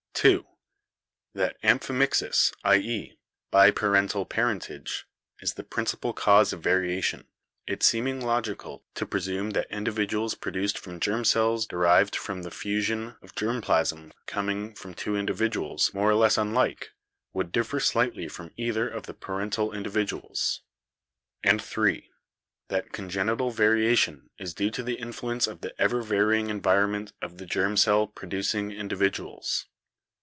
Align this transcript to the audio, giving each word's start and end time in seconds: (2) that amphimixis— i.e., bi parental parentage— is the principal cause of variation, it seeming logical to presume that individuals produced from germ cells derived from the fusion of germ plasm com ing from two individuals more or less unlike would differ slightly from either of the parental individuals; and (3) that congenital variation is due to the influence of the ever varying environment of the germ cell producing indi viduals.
(2) 0.13 0.45
that 1.33 1.59
amphimixis— 1.63 2.53
i.e., 2.63 3.17
bi 3.49 3.71
parental 3.71 4.23
parentage— 4.23 5.07
is 5.41 5.55
the 5.55 5.63
principal 5.63 6.13
cause 6.13 6.53
of 6.53 6.61
variation, 6.61 7.27
it 7.65 7.81
seeming 7.81 8.21
logical 8.21 8.85
to 8.93 9.03
presume 9.07 9.49
that 9.51 9.65
individuals 9.71 10.35
produced 10.35 10.77
from 10.77 10.99
germ 10.99 11.25
cells 11.25 11.65
derived 11.65 12.15
from 12.15 12.43
the 12.43 12.51
fusion 12.51 13.15
of 13.23 13.33
germ 13.33 13.63
plasm 13.63 14.11
com 14.27 14.47
ing 14.47 14.75
from 14.75 14.93
two 14.93 15.15
individuals 15.15 15.91
more 15.91 16.11
or 16.11 16.15
less 16.15 16.37
unlike 16.37 16.91
would 17.33 17.51
differ 17.51 17.79
slightly 17.79 18.27
from 18.27 18.51
either 18.57 18.87
of 18.87 19.07
the 19.07 19.15
parental 19.15 19.73
individuals; 19.73 20.61
and 21.43 21.59
(3) 21.63 22.11
that 22.67 22.91
congenital 22.91 23.49
variation 23.49 24.29
is 24.37 24.53
due 24.53 24.69
to 24.69 24.83
the 24.83 24.99
influence 24.99 25.47
of 25.47 25.61
the 25.61 25.73
ever 25.81 26.03
varying 26.03 26.51
environment 26.51 27.11
of 27.23 27.39
the 27.39 27.45
germ 27.47 27.75
cell 27.75 28.05
producing 28.05 28.69
indi 28.69 28.95
viduals. 28.95 29.65